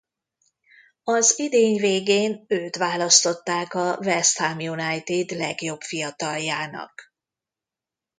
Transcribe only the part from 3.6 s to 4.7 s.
a West Ham